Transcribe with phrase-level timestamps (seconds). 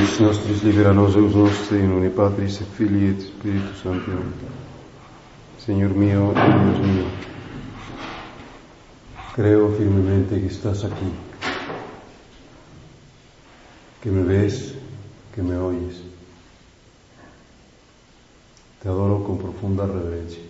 [0.00, 0.62] Nostris.
[5.58, 7.04] Señor mío Dios mío,
[9.34, 11.12] creo firmemente que estás aquí,
[14.02, 14.74] que me ves,
[15.34, 16.00] que me oyes.
[18.82, 20.42] Te adoro con profunda reverencia.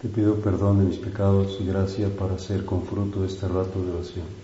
[0.00, 3.92] Te pido perdón de mis pecados y gracia para hacer con fruto este rato de
[3.92, 4.43] oración.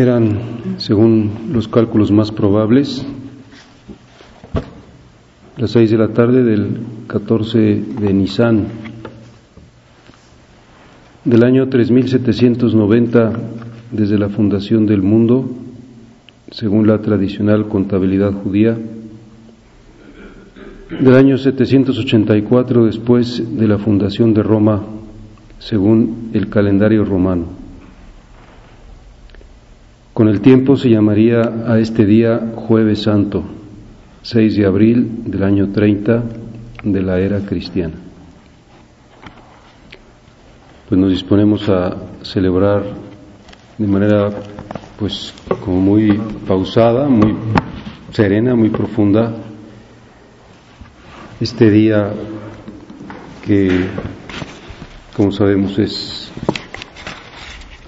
[0.00, 0.38] Eran,
[0.78, 3.04] según los cálculos más probables,
[5.58, 8.64] las seis de la tarde del 14 de Nisan
[11.22, 13.32] del año 3790
[13.92, 15.50] desde la fundación del mundo,
[16.50, 18.78] según la tradicional contabilidad judía,
[20.98, 24.82] del año 784 después de la fundación de Roma,
[25.58, 27.69] según el calendario romano.
[30.20, 33.42] Con el tiempo se llamaría a este día Jueves Santo,
[34.20, 36.22] 6 de abril del año 30
[36.84, 37.94] de la era cristiana.
[40.86, 42.82] Pues nos disponemos a celebrar
[43.78, 44.28] de manera
[44.98, 45.32] pues
[45.64, 47.34] como muy pausada, muy
[48.12, 49.32] serena, muy profunda
[51.40, 52.12] este día
[53.46, 53.86] que
[55.16, 56.30] como sabemos es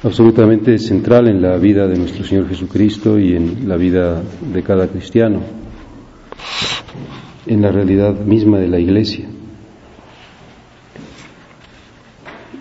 [0.02, 4.20] absolutamente central en la vida de nuestro Señor Jesucristo y en la vida
[4.52, 5.40] de cada cristiano,
[7.46, 9.28] en la realidad misma de la Iglesia.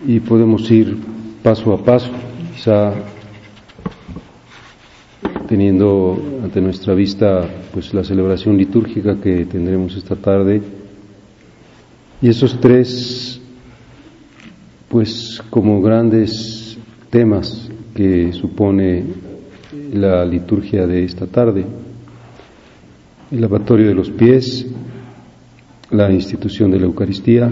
[0.06, 0.98] Y podemos ir
[1.42, 2.12] paso a paso,
[2.56, 2.94] quizá
[5.48, 10.62] teniendo ante nuestra vista pues la celebración litúrgica que tendremos esta tarde
[12.22, 13.42] y esos tres
[14.88, 16.61] pues como grandes
[17.12, 19.04] temas que supone
[19.94, 21.66] la liturgia de esta tarde.
[23.30, 24.66] El lavatorio de los pies,
[25.92, 27.52] la institución de la Eucaristía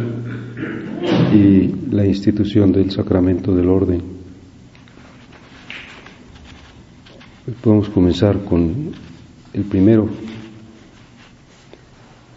[1.33, 4.01] y la institución del sacramento del orden.
[7.61, 8.91] Podemos comenzar con
[9.53, 10.07] el primero.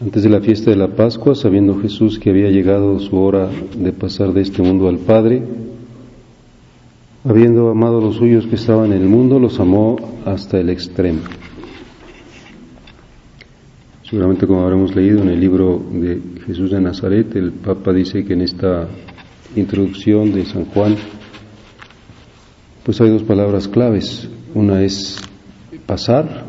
[0.00, 3.92] Antes de la fiesta de la Pascua, sabiendo Jesús que había llegado su hora de
[3.92, 5.42] pasar de este mundo al Padre,
[7.24, 9.96] Habiendo amado a los suyos que estaban en el mundo, los amó
[10.26, 11.20] hasta el extremo.
[14.02, 18.32] Seguramente como habremos leído en el libro de Jesús de Nazaret, el Papa dice que
[18.32, 18.88] en esta
[19.54, 20.96] introducción de San Juan,
[22.82, 24.28] pues hay dos palabras claves.
[24.52, 25.20] Una es
[25.86, 26.44] pasar,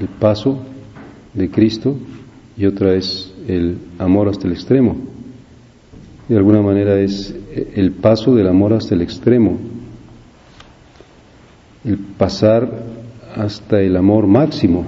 [0.00, 0.60] el paso
[1.34, 1.94] de Cristo,
[2.56, 5.13] y otra es el amor hasta el extremo.
[6.28, 7.34] De alguna manera es
[7.74, 9.58] el paso del amor hasta el extremo,
[11.84, 12.70] el pasar
[13.36, 14.86] hasta el amor máximo,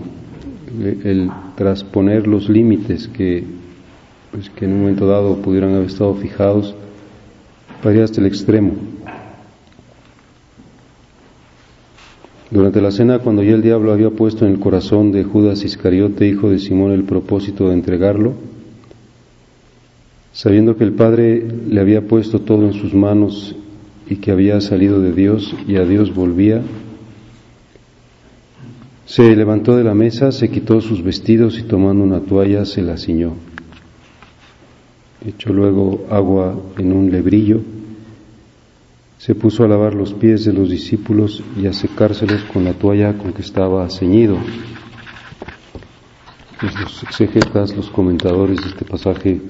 [1.05, 3.45] el trasponer los límites que,
[4.33, 6.75] pues, que en un momento dado pudieran haber estado fijados
[7.83, 8.73] para ir hasta el extremo.
[12.51, 16.27] Durante la cena, cuando ya el diablo había puesto en el corazón de Judas Iscariote,
[16.27, 18.35] hijo de Simón, el propósito de entregarlo,
[20.37, 23.57] sabiendo que el Padre le había puesto todo en sus manos
[24.07, 26.61] y que había salido de Dios y a Dios volvía,
[29.07, 32.99] se levantó de la mesa, se quitó sus vestidos y tomando una toalla se la
[32.99, 33.33] ciñó.
[35.27, 37.63] Echó luego agua en un lebrillo,
[39.17, 43.17] se puso a lavar los pies de los discípulos y a secárselos con la toalla
[43.17, 44.37] con que estaba ceñido.
[46.61, 49.41] Pues los exegetas, los comentadores de este pasaje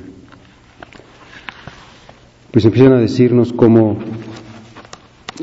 [2.56, 3.98] pues empiezan a decirnos cómo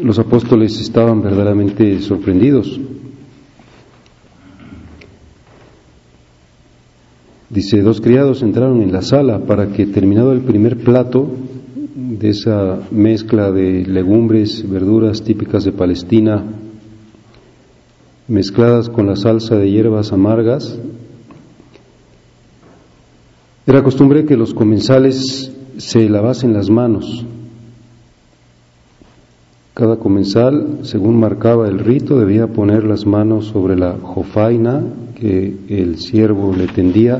[0.01, 2.79] los apóstoles estaban verdaderamente sorprendidos.
[7.51, 11.27] Dice, dos criados entraron en la sala para que terminado el primer plato
[11.93, 16.43] de esa mezcla de legumbres, verduras típicas de Palestina,
[18.27, 20.79] mezcladas con la salsa de hierbas amargas,
[23.67, 27.25] era costumbre que los comensales se lavasen las manos.
[29.73, 34.83] Cada comensal, según marcaba el rito, debía poner las manos sobre la jofaina
[35.15, 37.19] que el siervo le tendía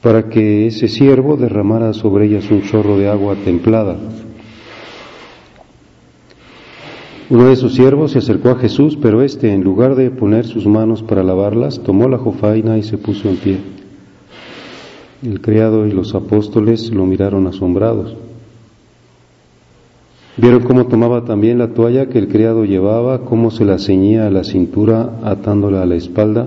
[0.00, 3.96] para que ese siervo derramara sobre ellas un chorro de agua templada.
[7.30, 10.66] Uno de sus siervos se acercó a Jesús, pero éste, en lugar de poner sus
[10.66, 13.58] manos para lavarlas, tomó la jofaina y se puso en pie.
[15.24, 18.14] El criado y los apóstoles lo miraron asombrados.
[20.36, 24.30] Vieron cómo tomaba también la toalla que el criado llevaba, cómo se la ceñía a
[24.30, 26.46] la cintura atándola a la espalda,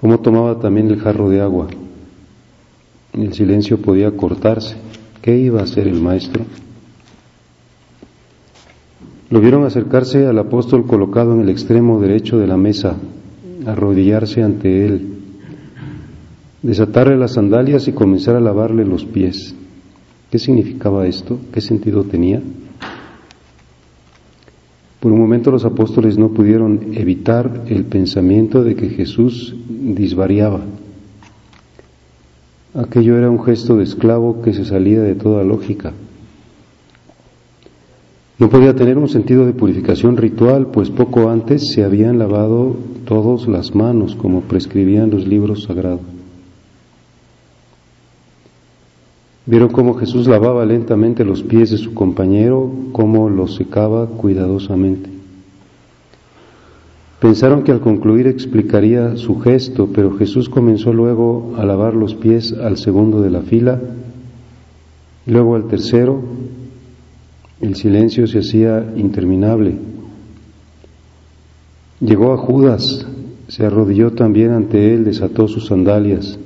[0.00, 1.68] cómo tomaba también el jarro de agua.
[3.12, 4.74] El silencio podía cortarse.
[5.20, 6.44] ¿Qué iba a hacer el maestro?
[9.30, 12.96] Lo vieron acercarse al apóstol colocado en el extremo derecho de la mesa,
[13.64, 15.11] arrodillarse ante él,
[16.62, 19.54] desatarle las sandalias y comenzar a lavarle los pies.
[20.30, 21.38] ¿Qué significaba esto?
[21.52, 22.40] ¿Qué sentido tenía?
[25.00, 30.60] Por un momento los apóstoles no pudieron evitar el pensamiento de que Jesús disvariaba.
[32.74, 35.92] Aquello era un gesto de esclavo que se salía de toda lógica.
[38.38, 43.48] No podía tener un sentido de purificación ritual, pues poco antes se habían lavado todos
[43.48, 46.21] las manos, como prescribían los libros sagrados.
[49.44, 55.10] Vieron cómo Jesús lavaba lentamente los pies de su compañero, cómo los secaba cuidadosamente.
[57.18, 62.52] Pensaron que al concluir explicaría su gesto, pero Jesús comenzó luego a lavar los pies
[62.52, 63.80] al segundo de la fila,
[65.26, 66.20] luego al tercero.
[67.60, 69.76] El silencio se hacía interminable.
[72.00, 73.06] Llegó a Judas,
[73.46, 76.38] se arrodilló también ante él, desató sus sandalias.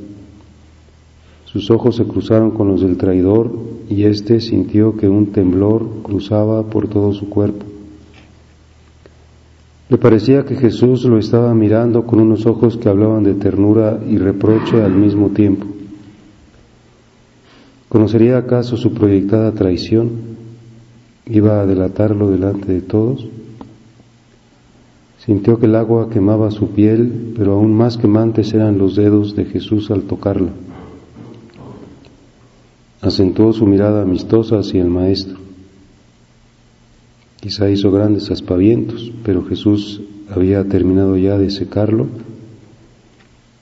[1.57, 3.51] Sus ojos se cruzaron con los del traidor
[3.89, 7.65] y éste sintió que un temblor cruzaba por todo su cuerpo.
[9.89, 14.19] Le parecía que Jesús lo estaba mirando con unos ojos que hablaban de ternura y
[14.19, 15.67] reproche al mismo tiempo.
[17.89, 20.11] ¿Conocería acaso su proyectada traición?
[21.25, 23.27] ¿Iba a delatarlo delante de todos?
[25.25, 29.47] Sintió que el agua quemaba su piel, pero aún más quemantes eran los dedos de
[29.47, 30.51] Jesús al tocarla
[33.01, 35.39] acentuó su mirada amistosa hacia el Maestro.
[37.41, 42.07] Quizá hizo grandes aspavientos, pero Jesús había terminado ya de secarlo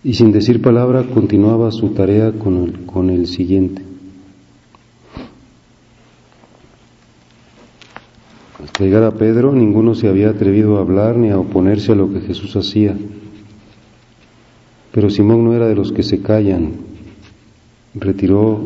[0.03, 3.83] y sin decir palabra continuaba su tarea con el, con el siguiente.
[8.63, 12.13] Hasta llegar a Pedro, ninguno se había atrevido a hablar ni a oponerse a lo
[12.13, 12.97] que Jesús hacía.
[14.93, 16.73] Pero Simón no era de los que se callan.
[17.95, 18.61] Retiró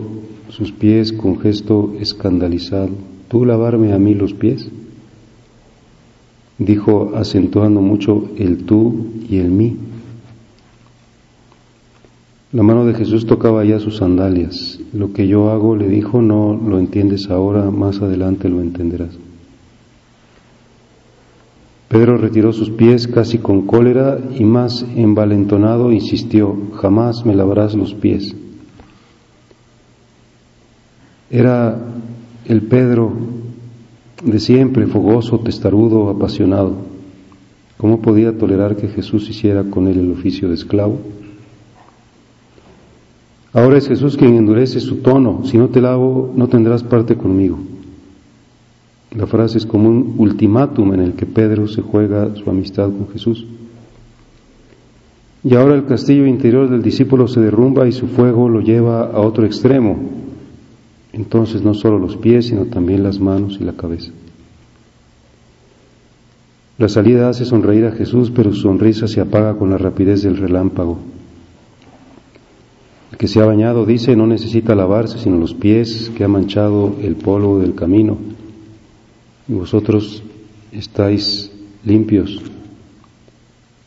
[0.59, 2.91] sus pies con gesto escandalizado.
[3.29, 4.69] ¿Tú lavarme a mí los pies?
[6.59, 9.77] Dijo acentuando mucho el tú y el mí.
[12.51, 14.81] La mano de Jesús tocaba ya sus sandalias.
[14.93, 19.17] Lo que yo hago, le dijo, no lo entiendes ahora, más adelante lo entenderás.
[21.89, 27.95] Pedro retiró sus pies casi con cólera y más envalentonado insistió, jamás me lavarás los
[27.95, 28.35] pies.
[31.31, 31.79] Era
[32.47, 33.13] el Pedro
[34.25, 36.75] de siempre, fogoso, testarudo, apasionado.
[37.77, 40.99] ¿Cómo podía tolerar que Jesús hiciera con él el oficio de esclavo?
[43.53, 45.43] Ahora es Jesús quien endurece su tono.
[45.45, 47.59] Si no te lavo, no tendrás parte conmigo.
[49.17, 53.09] La frase es como un ultimátum en el que Pedro se juega su amistad con
[53.09, 53.47] Jesús.
[55.45, 59.21] Y ahora el castillo interior del discípulo se derrumba y su fuego lo lleva a
[59.21, 59.97] otro extremo,
[61.13, 64.13] entonces no solo los pies, sino también las manos y la cabeza.
[66.79, 70.37] La salida hace sonreír a Jesús, pero su sonrisa se apaga con la rapidez del
[70.37, 70.99] relámpago.
[73.11, 76.95] El que se ha bañado, dice, no necesita lavarse sino los pies que ha manchado
[77.03, 78.17] el polvo del camino.
[79.49, 80.23] Y vosotros
[80.71, 81.51] estáis
[81.85, 82.41] limpios.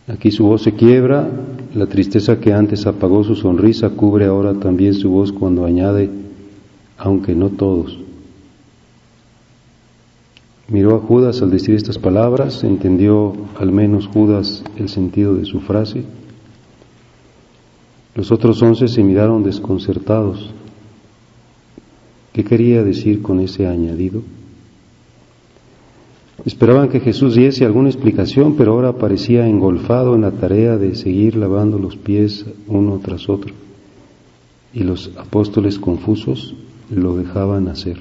[0.08, 1.30] Aquí su voz se quiebra,
[1.74, 6.10] la tristeza que antes apagó su sonrisa cubre ahora también su voz cuando añade,
[7.02, 7.98] aunque no todos.
[10.68, 15.60] Miró a Judas al decir estas palabras, entendió al menos Judas el sentido de su
[15.62, 16.04] frase.
[18.14, 20.52] Los otros once se miraron desconcertados.
[22.34, 24.22] ¿Qué quería decir con ese añadido?
[26.46, 31.36] Esperaban que Jesús diese alguna explicación, pero ahora parecía engolfado en la tarea de seguir
[31.36, 33.54] lavando los pies uno tras otro.
[34.74, 36.56] Y los apóstoles confusos
[36.92, 37.98] lo dejaban hacer.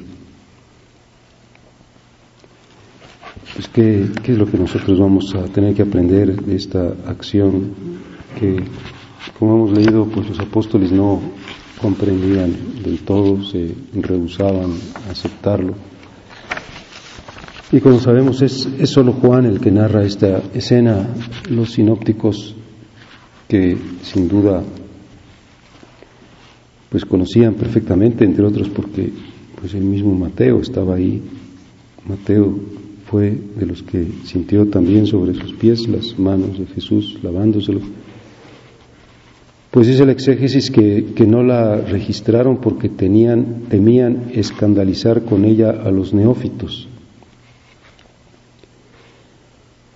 [3.55, 7.73] Pues, ¿qué, ¿qué, es lo que nosotros vamos a tener que aprender de esta acción
[8.39, 8.63] que,
[9.39, 11.21] como hemos leído, pues los apóstoles no
[11.81, 14.73] comprendían del todo, se rehusaban
[15.07, 15.75] a aceptarlo.
[17.73, 21.09] Y como sabemos, es, es solo Juan el que narra esta escena,
[21.49, 22.55] los sinópticos
[23.49, 24.63] que sin duda
[26.91, 29.11] pues conocían perfectamente, entre otros porque
[29.59, 31.23] pues el mismo Mateo estaba ahí.
[32.07, 32.59] Mateo
[33.07, 37.81] fue de los que sintió también sobre sus pies las manos de Jesús lavándoselo.
[39.71, 45.71] Pues dice el exégesis que, que no la registraron porque tenían, temían escandalizar con ella
[45.71, 46.89] a los neófitos.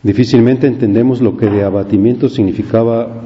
[0.05, 3.23] Difícilmente entendemos lo que de abatimiento significaba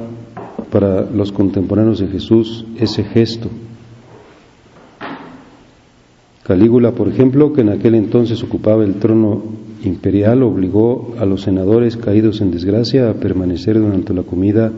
[0.71, 3.49] para los contemporáneos de Jesús ese gesto.
[6.43, 9.43] Calígula, por ejemplo, que en aquel entonces ocupaba el trono
[9.83, 14.71] imperial, obligó a los senadores caídos en desgracia a permanecer durante la comida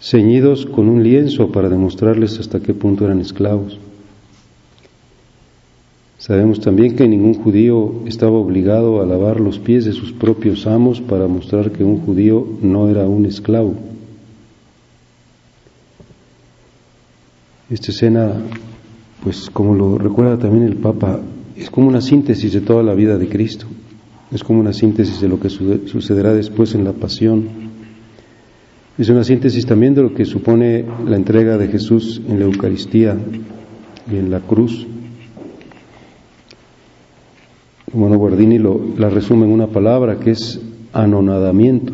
[0.00, 3.78] ceñidos con un lienzo para demostrarles hasta qué punto eran esclavos.
[6.18, 11.00] Sabemos también que ningún judío estaba obligado a lavar los pies de sus propios amos
[11.00, 13.74] para mostrar que un judío no era un esclavo.
[17.70, 18.32] Esta escena,
[19.22, 21.20] pues como lo recuerda también el Papa,
[21.54, 23.66] es como una síntesis de toda la vida de Cristo,
[24.32, 27.68] es como una síntesis de lo que sucederá después en la pasión,
[28.96, 33.16] es una síntesis también de lo que supone la entrega de Jesús en la Eucaristía
[34.10, 34.86] y en la cruz.
[37.92, 40.60] Bueno, Guardini lo, la resume en una palabra que es
[40.92, 41.92] anonadamiento.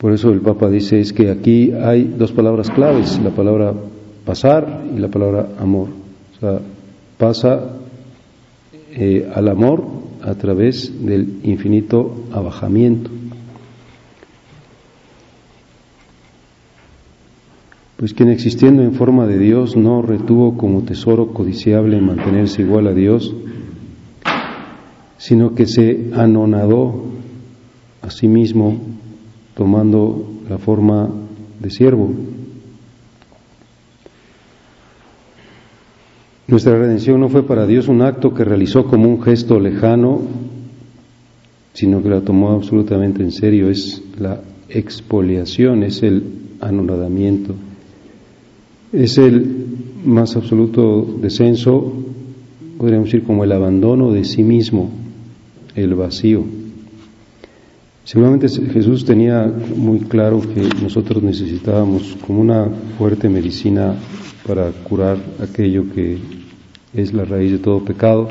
[0.00, 3.74] Por eso el Papa dice es que aquí hay dos palabras claves, la palabra
[4.24, 5.88] pasar y la palabra amor.
[6.36, 6.58] O sea,
[7.18, 7.76] pasa
[8.92, 9.84] eh, al amor
[10.22, 13.10] a través del infinito abajamiento.
[17.98, 22.94] Pues quien existiendo en forma de Dios no retuvo como tesoro codiciable mantenerse igual a
[22.94, 23.34] Dios,
[25.18, 27.04] sino que se anonadó
[28.00, 28.80] a sí mismo
[29.60, 31.10] tomando la forma
[31.60, 32.10] de siervo.
[36.48, 40.22] Nuestra redención no fue para Dios un acto que realizó como un gesto lejano,
[41.74, 43.68] sino que la tomó absolutamente en serio.
[43.68, 44.40] Es la
[44.70, 46.22] expoliación, es el
[46.60, 47.54] anonadamiento
[48.92, 49.66] es el
[50.04, 51.92] más absoluto descenso,
[52.78, 54.90] podríamos decir como el abandono de sí mismo,
[55.74, 56.44] el vacío.
[58.04, 62.66] Seguramente Jesús tenía muy claro que nosotros necesitábamos como una
[62.98, 63.94] fuerte medicina
[64.46, 66.18] para curar aquello que
[66.94, 68.28] es la raíz de todo pecado,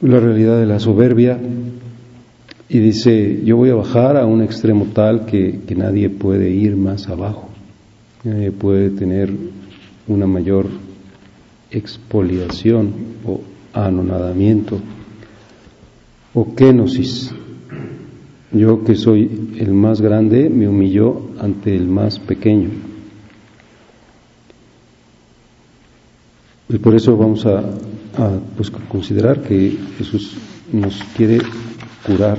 [0.00, 1.38] la realidad de la soberbia,
[2.68, 6.76] y dice, yo voy a bajar a un extremo tal que, que nadie puede ir
[6.76, 7.48] más abajo.
[8.24, 9.32] Eh, puede tener
[10.08, 10.66] una mayor
[11.70, 12.92] expoliación
[13.24, 13.40] o
[13.72, 14.80] anonadamiento
[16.34, 17.32] o kenosis.
[18.52, 22.70] Yo que soy el más grande me humilló ante el más pequeño.
[26.68, 27.62] Y por eso vamos a,
[28.56, 30.36] pues, considerar que Jesús
[30.72, 31.38] nos quiere
[32.04, 32.38] curar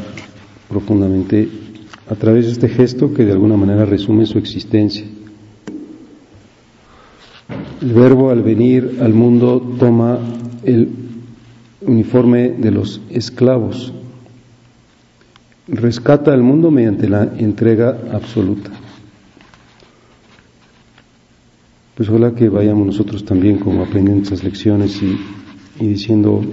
[0.68, 1.48] profundamente
[2.10, 5.06] a través de este gesto que de alguna manera resume su existencia.
[7.82, 10.20] El verbo al venir al mundo toma
[10.64, 10.90] el
[11.82, 13.94] uniforme de los esclavos,
[15.68, 18.72] rescata al mundo mediante la entrega absoluta.
[21.96, 25.18] Pues ojalá que vayamos nosotros también como aprendiendo estas lecciones y,
[25.80, 26.44] y diciendo,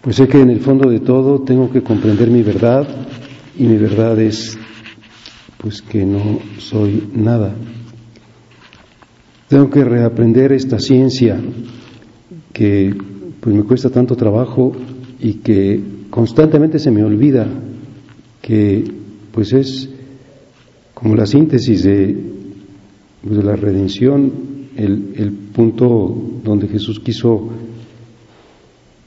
[0.00, 2.86] pues sé que en el fondo de todo tengo que comprender mi verdad
[3.56, 4.58] y mi verdad es
[5.58, 7.54] pues que no soy nada.
[9.48, 11.40] Tengo que reaprender esta ciencia
[12.52, 12.94] que
[13.40, 14.72] pues me cuesta tanto trabajo
[15.20, 17.46] y que constantemente se me olvida
[18.40, 18.84] que
[19.32, 19.88] pues es
[20.94, 22.16] como la síntesis de,
[23.22, 24.32] pues, la redención,
[24.76, 27.48] el, el punto donde Jesús quiso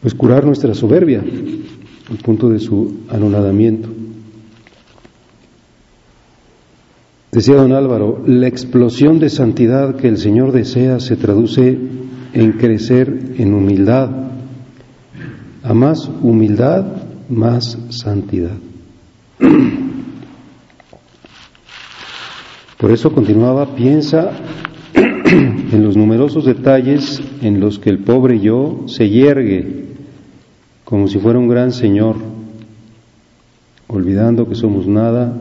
[0.01, 3.89] pues curar nuestra soberbia, el punto de su anonadamiento.
[7.31, 11.77] Decía don Álvaro, la explosión de santidad que el Señor desea se traduce
[12.33, 14.30] en crecer en humildad.
[15.63, 16.85] A más humildad,
[17.29, 18.57] más santidad.
[22.77, 24.31] Por eso continuaba, piensa
[24.93, 29.91] en los numerosos detalles en los que el pobre yo se yergue
[30.91, 32.17] como si fuera un gran Señor,
[33.87, 35.33] olvidando que somos nada,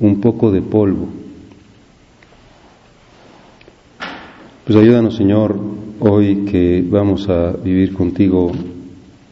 [0.00, 1.08] un poco de polvo.
[4.64, 5.60] Pues ayúdanos, Señor,
[6.00, 8.52] hoy que vamos a vivir contigo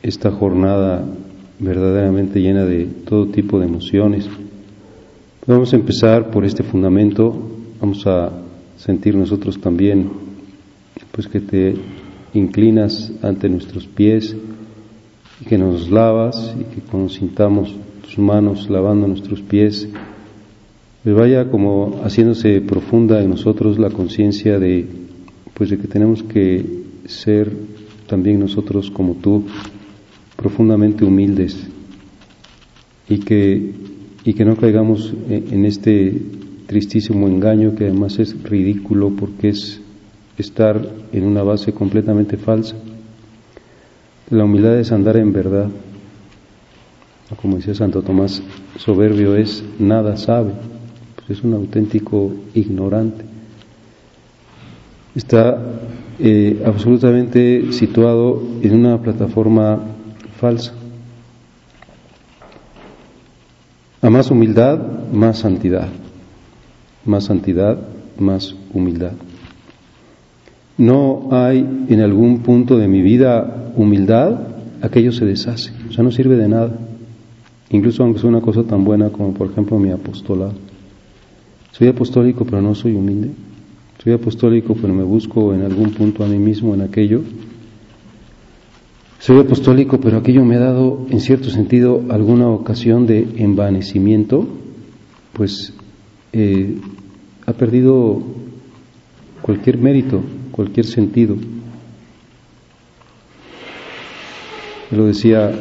[0.02, 1.04] esta jornada
[1.58, 4.28] verdaderamente llena de todo tipo de emociones.
[5.46, 7.34] Vamos a empezar por este fundamento,
[7.80, 8.30] vamos a
[8.76, 10.10] sentir nosotros también,
[11.12, 11.74] pues que te
[12.32, 14.36] inclinas ante nuestros pies
[15.40, 19.88] y que nos lavas y que cuando sintamos tus manos lavando nuestros pies,
[21.02, 24.86] pues vaya como haciéndose profunda en nosotros la conciencia de,
[25.54, 26.64] pues de que tenemos que
[27.06, 27.50] ser
[28.06, 29.44] también nosotros como tú,
[30.40, 31.54] profundamente humildes
[33.08, 33.72] y que,
[34.24, 36.18] y que no caigamos en este
[36.66, 39.82] tristísimo engaño que además es ridículo porque es
[40.38, 40.80] estar
[41.12, 42.76] en una base completamente falsa.
[44.30, 45.68] La humildad es andar en verdad.
[47.42, 48.42] Como decía Santo Tomás,
[48.78, 50.52] soberbio es nada sabe,
[51.16, 53.24] pues es un auténtico ignorante.
[55.14, 55.60] Está
[56.18, 59.80] eh, absolutamente situado en una plataforma
[60.40, 60.72] falsa.
[64.02, 64.80] A más humildad,
[65.12, 65.88] más santidad.
[67.04, 67.78] Más santidad,
[68.18, 69.12] más humildad.
[70.78, 74.40] No hay en algún punto de mi vida humildad,
[74.80, 76.72] aquello se deshace, o sea, no sirve de nada.
[77.68, 80.54] Incluso aunque sea una cosa tan buena como por ejemplo mi apostolado.
[81.72, 83.30] Soy apostólico pero no soy humilde.
[84.02, 87.20] Soy apostólico pero me busco en algún punto a mí mismo en aquello.
[89.20, 94.48] Soy apostólico pero aquello me ha dado en cierto sentido alguna ocasión de envanecimiento,
[95.34, 95.74] pues
[96.32, 96.78] eh,
[97.44, 98.22] ha perdido
[99.42, 101.36] cualquier mérito, cualquier sentido.
[104.90, 105.52] Lo decía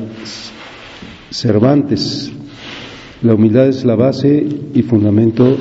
[1.30, 2.32] Cervantes,
[3.22, 5.58] la humildad es la base y fundamento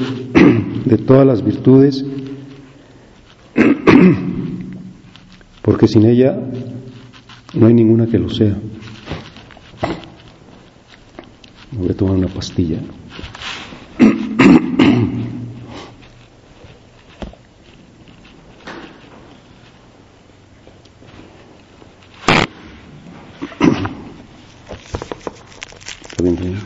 [0.85, 2.05] de todas las virtudes,
[5.63, 6.39] porque sin ella
[7.55, 8.57] no hay ninguna que lo sea.
[11.73, 12.79] voy a tomar una pastilla.
[26.13, 26.59] Aprended de mí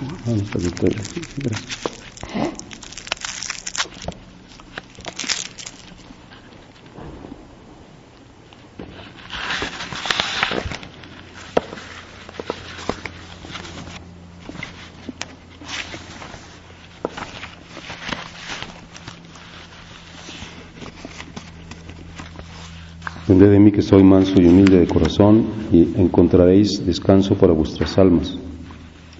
[23.72, 28.36] que soy manso y humilde de corazón y encontraréis descanso para vuestras almas.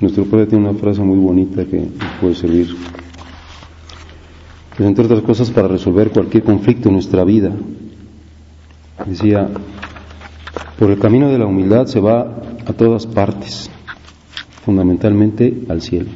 [0.01, 1.89] Nuestro Padre tiene una frase muy bonita que
[2.21, 2.77] puede servir,
[4.77, 7.53] pues, entre otras cosas, para resolver cualquier conflicto en nuestra vida.
[9.07, 9.49] Decía,
[10.79, 13.71] por el camino de la humildad se va a todas partes,
[14.65, 16.11] fundamentalmente al cielo.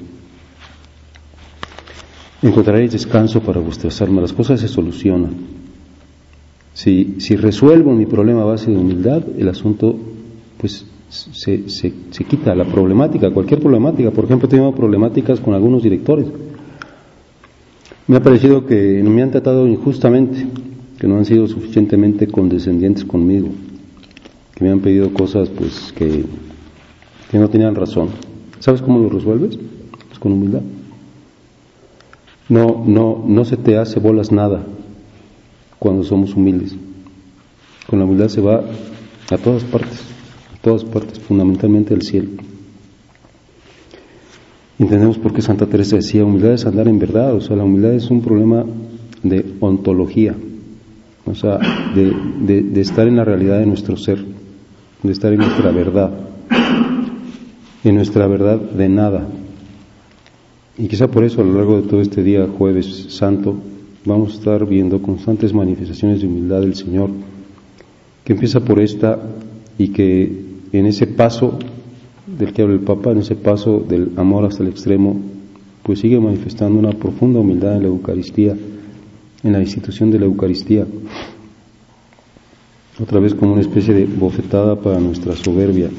[2.42, 5.65] Encontraréis descanso para vuestras almas, las cosas se solucionan.
[6.76, 9.96] Si, si resuelvo mi problema a base de humildad, el asunto
[10.58, 14.10] pues se, se, se, quita la problemática, cualquier problemática.
[14.10, 16.26] Por ejemplo, he tenido problemáticas con algunos directores.
[18.06, 20.46] Me ha parecido que me han tratado injustamente,
[20.98, 23.48] que no han sido suficientemente condescendientes conmigo,
[24.54, 26.26] que me han pedido cosas pues que,
[27.30, 28.10] que no tenían razón.
[28.58, 29.58] ¿Sabes cómo lo resuelves?
[30.08, 30.60] Pues con humildad.
[32.50, 34.62] No, no, no se te hace bolas nada
[35.78, 36.74] cuando somos humildes.
[37.86, 38.62] Con la humildad se va
[39.30, 40.16] a todas partes
[40.66, 42.30] todas partes, fundamentalmente el cielo.
[44.80, 47.94] Entendemos por qué Santa Teresa decía, humildad es andar en verdad, o sea, la humildad
[47.94, 48.64] es un problema
[49.22, 50.34] de ontología,
[51.24, 51.60] o sea,
[51.94, 54.24] de, de estar en la realidad de nuestro ser,
[55.04, 56.10] de estar en nuestra verdad,
[57.84, 59.28] en nuestra verdad de nada.
[60.76, 63.54] Y quizá por eso a lo largo de todo este día, jueves santo,
[64.06, 67.10] vamos a estar viendo constantes manifestaciones de humildad del Señor,
[68.24, 69.20] que empieza por esta
[69.78, 71.58] y que en ese paso
[72.26, 75.20] del que habla el Papa, en ese paso del amor hasta el extremo,
[75.82, 78.56] pues sigue manifestando una profunda humildad en la Eucaristía,
[79.42, 80.86] en la institución de la Eucaristía.
[83.00, 85.90] Otra vez como una especie de bofetada para nuestra soberbia.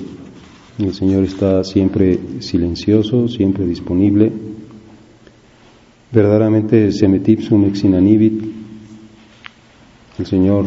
[0.80, 4.32] El Señor está siempre silencioso, siempre disponible.
[6.18, 8.42] Verdaderamente semetipsum ex inanibit.
[10.18, 10.66] El Señor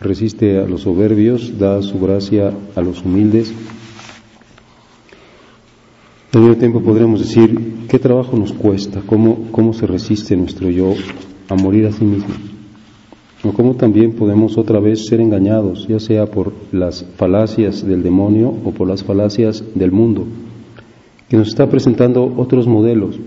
[0.00, 3.52] resiste a los soberbios, da su gracia a los humildes.
[6.32, 9.02] Al mismo tiempo podremos decir, ¿qué trabajo nos cuesta?
[9.04, 10.94] ¿Cómo, cómo se resiste nuestro yo
[11.48, 12.32] a morir a sí mismo?
[13.42, 18.54] O cómo también podemos otra vez ser engañados, ya sea por las falacias del demonio
[18.64, 20.28] o por las falacias del mundo,
[21.28, 23.18] que nos está presentando otros modelos.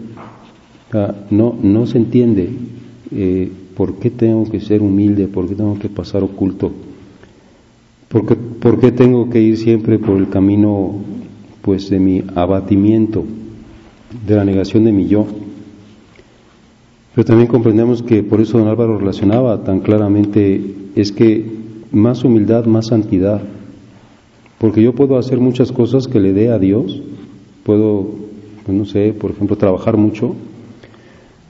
[1.30, 2.50] No, no se entiende
[3.12, 6.71] eh, por qué tengo que ser humilde, por qué tengo que pasar oculto,
[8.10, 10.95] por qué, tengo que ir siempre por el camino
[11.62, 13.26] pues de mi abatimiento,
[14.26, 15.28] de la negación de mi yo.
[17.13, 21.45] Pero también comprendemos que por eso don Álvaro relacionaba tan claramente, es que
[21.91, 23.41] más humildad, más santidad,
[24.58, 27.02] porque yo puedo hacer muchas cosas que le dé a Dios,
[27.63, 28.08] puedo,
[28.65, 30.36] pues no sé, por ejemplo, trabajar mucho,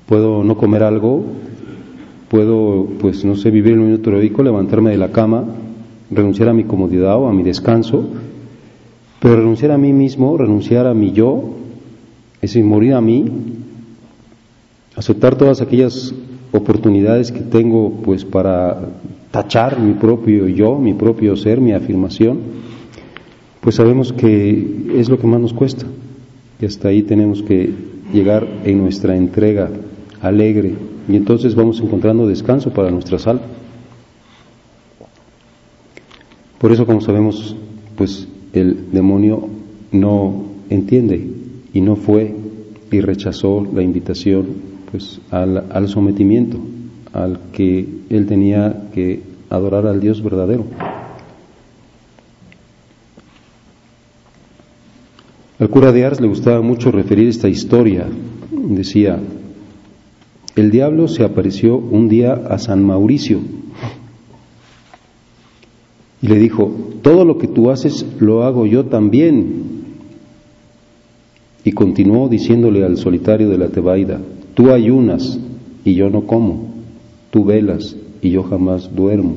[0.07, 1.23] puedo no comer algo,
[2.29, 5.43] puedo, pues no sé, vivir un minuto heroico, levantarme de la cama,
[6.09, 8.07] renunciar a mi comodidad o a mi descanso,
[9.19, 11.55] pero renunciar a mí mismo, renunciar a mi yo,
[12.35, 13.25] es decir, morir a mí,
[14.95, 16.13] aceptar todas aquellas
[16.53, 18.89] oportunidades que tengo pues para
[19.31, 22.39] tachar mi propio yo, mi propio ser, mi afirmación,
[23.59, 25.85] pues sabemos que es lo que más nos cuesta.
[26.61, 27.69] Y hasta ahí tenemos que
[28.13, 29.69] llegar en nuestra entrega
[30.27, 30.75] alegre
[31.07, 33.41] y entonces vamos encontrando descanso para nuestra sal.
[36.57, 37.55] Por eso, como sabemos,
[37.95, 39.47] pues el demonio
[39.91, 41.27] no entiende
[41.73, 42.35] y no fue
[42.91, 44.47] y rechazó la invitación
[44.91, 46.57] pues al, sometimiento,
[47.13, 50.65] al que él tenía que adorar al Dios verdadero.
[55.59, 58.05] Al cura de Ars le gustaba mucho referir esta historia.
[58.51, 59.19] Decía,
[60.57, 63.39] el diablo se apareció un día a San Mauricio
[66.21, 66.71] y le dijo,
[67.03, 69.67] todo lo que tú haces lo hago yo también.
[71.63, 74.19] Y continuó diciéndole al solitario de la Tebaida,
[74.55, 75.37] Tú ayunas
[75.85, 76.73] y yo no como,
[77.29, 79.35] tú velas y yo jamás duermo.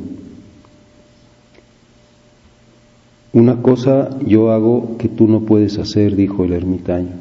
[3.35, 7.13] Una cosa yo hago que tú no puedes hacer, dijo el ermitaño.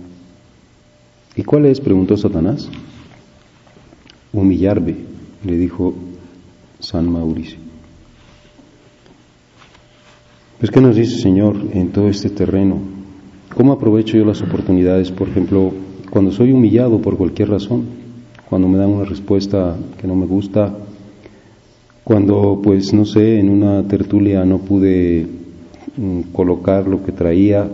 [1.35, 1.81] ¿Y cuál es?
[1.81, 2.69] preguntó Satanás.
[4.31, 4.95] Humillarme,
[5.43, 5.93] le dijo
[6.79, 7.57] San Mauricio.
[10.59, 12.77] Pues, ¿qué nos dice Señor en todo este terreno?
[13.55, 15.71] ¿Cómo aprovecho yo las oportunidades, por ejemplo,
[16.09, 17.85] cuando soy humillado por cualquier razón,
[18.49, 20.75] cuando me dan una respuesta que no me gusta,
[22.03, 25.27] cuando pues no sé, en una tertulia no pude
[25.95, 27.69] mm, colocar lo que traía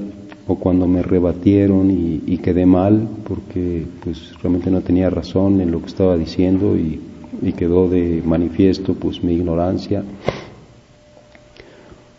[0.47, 5.79] o cuando me rebatieron y, quedé mal porque pues realmente no tenía razón en lo
[5.81, 7.01] que estaba diciendo y,
[7.57, 10.03] quedó de manifiesto pues mi ignorancia.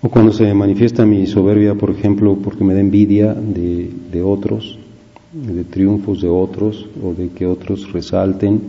[0.03, 4.79] O cuando se manifiesta mi soberbia por ejemplo porque me da envidia de, de otros
[5.45, 8.61] de triunfos de otros o de que otros resalten.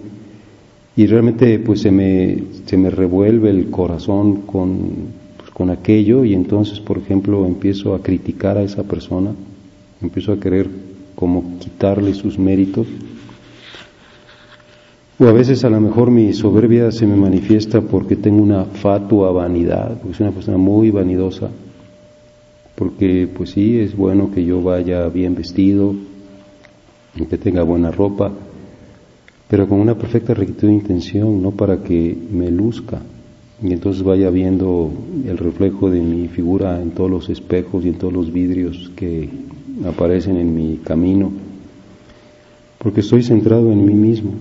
[0.96, 4.89] Y realmente pues se me, se me revuelve el corazón con,
[5.58, 9.32] con aquello y entonces por ejemplo empiezo a criticar a esa persona,
[10.00, 10.70] empiezo a querer
[11.15, 12.86] como quitarle sus méritos.
[15.17, 19.32] O a veces a lo mejor mi soberbia se me manifiesta porque tengo una fatua
[19.32, 21.50] vanidad, porque soy una persona muy vanidosa,
[22.76, 25.96] porque pues sí, es bueno que yo vaya bien vestido,
[27.28, 28.32] que tenga buena ropa,
[29.48, 33.02] pero con una perfecta rectitud de intención, no para que me luzca
[33.62, 34.91] y entonces vaya viendo
[35.26, 39.30] el reflejo de mi figura en todos los espejos y en todos los vidrios que
[39.86, 41.32] aparecen en mi camino,
[42.78, 44.34] porque estoy centrado en mí mismo.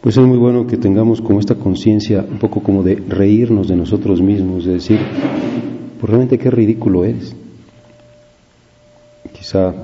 [0.00, 3.76] Pues es muy bueno que tengamos como esta conciencia un poco como de reírnos de
[3.76, 4.98] nosotros mismos, de decir,
[6.00, 7.36] pues realmente qué ridículo eres
[9.40, 9.74] quizá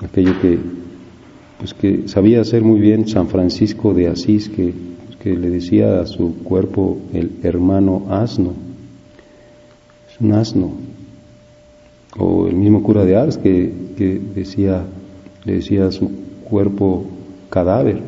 [0.00, 0.58] aquello que,
[1.58, 4.74] pues que sabía hacer muy bien San Francisco de Asís, que,
[5.22, 8.52] que le decía a su cuerpo el hermano asno,
[10.10, 10.72] es un asno,
[12.18, 14.84] o el mismo cura de Ars que, que decía,
[15.44, 16.10] le decía a su
[16.44, 17.04] cuerpo
[17.50, 18.02] cadáver,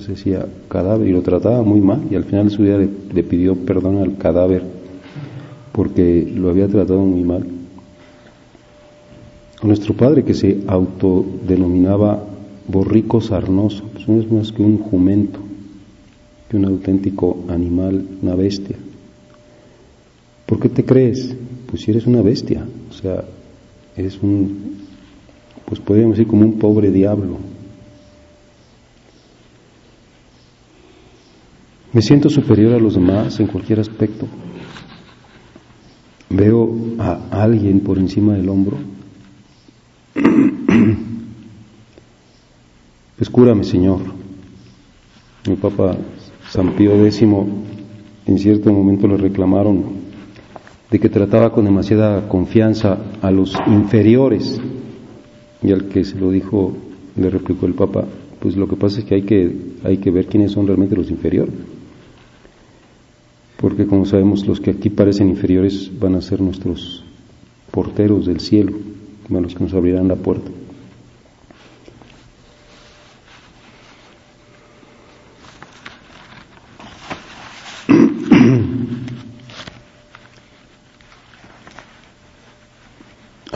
[0.00, 2.02] se decía cadáver y lo trataba muy mal.
[2.10, 4.62] Y al final de su vida le, pidió perdón al cadáver
[5.72, 7.46] porque lo había tratado muy mal.
[9.62, 12.22] Nuestro padre que se autodenominaba
[12.68, 15.40] borrico sarnoso, pues no es más que un jumento,
[16.56, 18.76] un auténtico animal, una bestia.
[20.46, 21.34] ¿Por qué te crees?
[21.66, 23.24] Pues si eres una bestia, o sea,
[23.96, 24.76] eres un,
[25.64, 27.38] pues podríamos decir como un pobre diablo,
[31.94, 34.26] Me siento superior a los demás en cualquier aspecto.
[36.28, 38.76] Veo a alguien por encima del hombro.
[43.16, 43.30] Pues
[43.68, 44.00] Señor.
[45.48, 45.96] Mi papá
[46.54, 49.82] San Pío X en cierto momento le reclamaron
[50.88, 54.60] de que trataba con demasiada confianza a los inferiores.
[55.64, 56.72] Y al que se lo dijo,
[57.16, 58.04] le replicó el Papa,
[58.38, 61.10] pues lo que pasa es que hay que, hay que ver quiénes son realmente los
[61.10, 61.54] inferiores
[63.64, 67.02] porque como sabemos los que aquí parecen inferiores van a ser nuestros
[67.70, 68.72] porteros del cielo,
[69.30, 70.50] los que nos abrirán la puerta.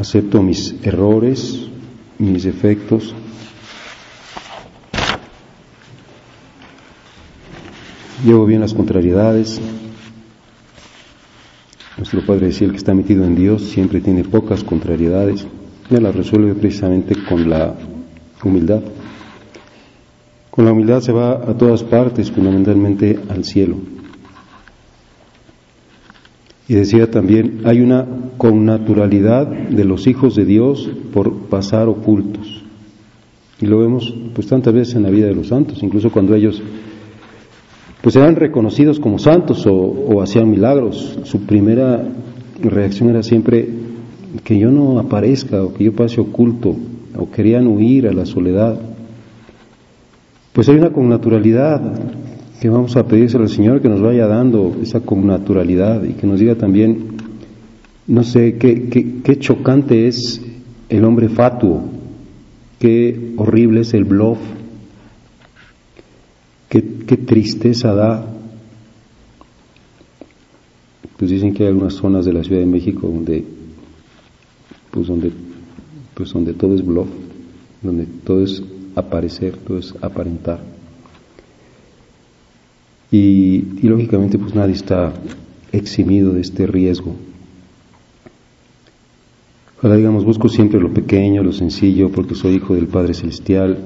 [0.09, 1.69] Acepto mis errores,
[2.19, 3.15] mis defectos.
[8.25, 9.61] Llevo bien las contrariedades,
[11.99, 15.47] nuestro Padre decía, el que está metido en Dios siempre tiene pocas contrariedades.
[15.91, 17.75] Él las resuelve precisamente con la
[18.43, 18.81] humildad.
[20.51, 23.77] Con la humildad se va a todas partes, fundamentalmente al cielo.
[26.69, 32.63] Y decía también, hay una connaturalidad de los hijos de Dios por pasar ocultos.
[33.61, 36.63] Y lo vemos pues tantas veces en la vida de los santos, incluso cuando ellos
[38.03, 41.19] pues eran reconocidos como santos o, hacían milagros.
[41.25, 42.05] Su primera
[42.63, 43.69] reacción era siempre
[44.45, 46.77] que yo no aparezca o que yo pase oculto
[47.17, 48.79] o querían huir a la soledad.
[50.53, 51.81] Pues hay una connaturalidad
[52.61, 56.41] que vamos a pedírselo al Señor que nos vaya dando esa connaturalidad y que nos
[56.41, 57.17] diga también,
[58.07, 60.41] no sé, qué, qué, qué chocante es
[60.89, 61.83] el hombre fatuo,
[62.79, 64.39] qué horrible es el bluff,
[66.69, 68.27] Qué, tristeza da.
[71.17, 73.45] Pues dicen que hay algunas zonas de la Ciudad de México donde,
[74.91, 75.33] pues donde,
[76.15, 77.09] pues donde todo es bluff,
[77.83, 78.63] donde todo es
[78.95, 80.61] aparecer, todo es aparentar.
[83.11, 85.15] Y, lógicamente pues nadie está
[85.73, 87.15] eximido de este riesgo.
[89.81, 93.79] Ahora digamos, busco siempre lo pequeño, lo sencillo, porque soy hijo del Padre Celestial,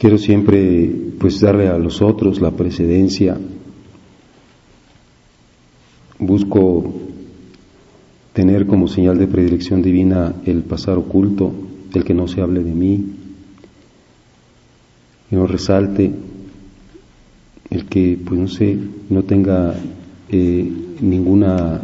[0.00, 3.36] Quiero siempre pues darle a los otros la precedencia.
[6.18, 6.94] Busco
[8.32, 11.52] tener como señal de predilección divina el pasar oculto,
[11.92, 13.04] el que no se hable de mí,
[15.30, 16.10] que no resalte,
[17.70, 18.76] el que pues no sé,
[19.08, 19.76] no tenga
[20.28, 21.80] eh, ninguna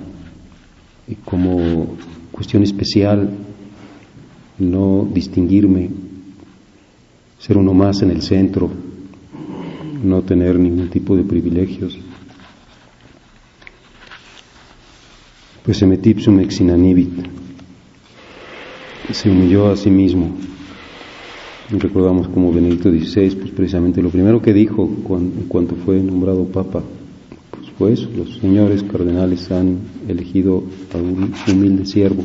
[1.07, 1.97] eh, como
[2.33, 3.31] cuestión especial,
[4.59, 5.91] no distinguirme
[7.39, 8.69] ser uno más en el centro,
[10.03, 11.97] no tener ningún tipo de privilegios.
[15.63, 17.27] Pues emetipsum ex inanibit,
[19.13, 20.56] se humilló a sí mismo.
[21.69, 26.83] Recordamos como Benedicto XVI, pues precisamente lo primero que dijo cuando, fue nombrado Papa,
[27.51, 30.63] pues fue eso, los señores cardenales han elegido
[30.95, 32.25] a un humilde siervo.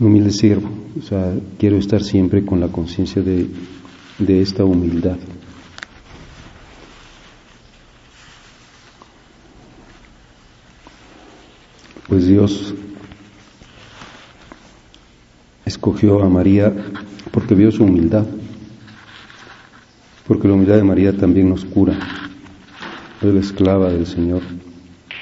[0.00, 3.46] Humilde siervo, o sea, quiero estar siempre con la conciencia de,
[4.18, 5.18] de esta humildad.
[12.08, 12.74] Pues Dios
[15.70, 16.72] escogió a María
[17.30, 18.26] porque vio su humildad,
[20.26, 21.94] porque la humildad de María también nos cura.
[23.22, 24.42] Es la esclava del Señor,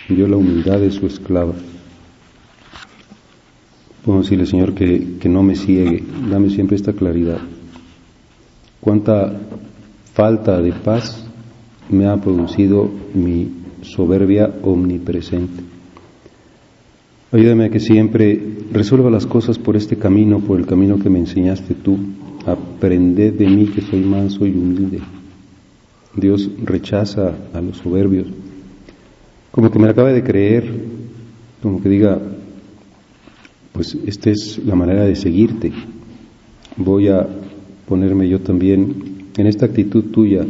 [0.09, 1.55] vio la humildad de su esclava.
[4.05, 7.39] Puedo decirle, Señor, que, que no me ciegue, dame siempre esta claridad.
[8.81, 9.39] Cuánta
[10.15, 11.27] falta de paz
[11.91, 15.78] me ha producido mi soberbia omnipresente.
[17.31, 18.41] Ayúdame a que siempre
[18.73, 21.99] resuelva las cosas por este camino, por el camino que me enseñaste tú.
[22.47, 25.01] Aprended de mí que soy manso y humilde.
[26.17, 28.29] Dios rechaza a los soberbios.
[29.51, 30.73] Como que me acabe de creer,
[31.63, 32.19] como que diga,
[33.73, 35.71] pues esta es la manera de seguirte.
[36.79, 37.29] Voy a
[37.87, 40.47] ponerme yo también en esta actitud tuya,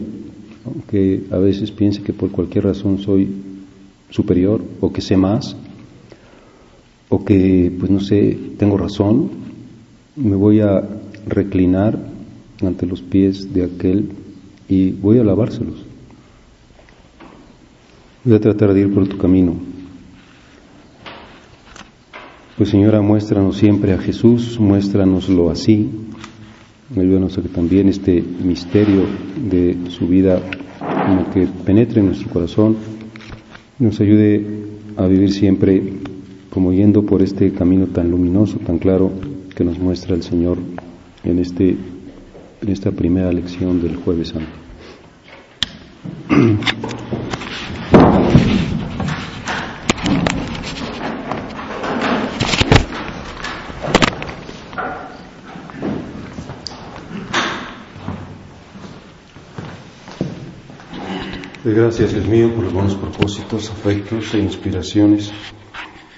[0.64, 3.28] aunque a veces piense que por cualquier razón soy
[4.10, 5.56] superior o que sé más
[7.08, 9.30] o que, pues no sé, tengo razón,
[10.16, 10.82] me voy a
[11.26, 11.98] reclinar
[12.62, 14.10] ante los pies de aquel
[14.68, 15.84] y voy a lavárselos.
[18.24, 19.54] Voy a tratar de ir por tu camino.
[22.56, 25.88] Pues Señora, muéstranos siempre a Jesús, muéstranoslo así.
[26.96, 29.04] Ayúdanos a que también este misterio
[29.48, 30.42] de su vida
[31.06, 32.76] como que penetre en nuestro corazón,
[33.78, 34.44] nos ayude
[34.96, 35.80] a vivir siempre
[36.50, 39.10] como yendo por este camino tan luminoso, tan claro
[39.54, 40.58] que nos muestra el Señor
[41.24, 41.76] en, este,
[42.62, 44.68] en esta primera lección del jueves santo.
[61.78, 65.32] gracias, Dios mío, por los buenos propósitos, afectos e inspiraciones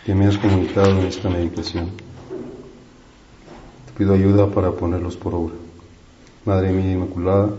[0.05, 1.91] que me has comunicado en esta meditación.
[3.87, 5.55] Te pido ayuda para ponerlos por obra.
[6.45, 7.51] Madre mía Inmaculada,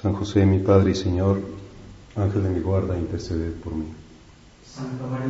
[0.00, 1.40] San José, mi Padre y Señor,
[2.16, 3.86] Ángel de mi guarda, intercede por mí.
[4.64, 5.28] Santa María